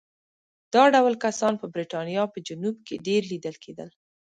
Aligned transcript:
دا 0.73 0.83
ډول 0.93 1.13
کسان 1.25 1.53
په 1.61 1.65
برېټانیا 1.73 2.23
په 2.33 2.37
جنوب 2.47 2.75
کې 2.87 3.03
ډېر 3.07 3.21
لیدل 3.31 3.55
کېدل. 3.63 3.89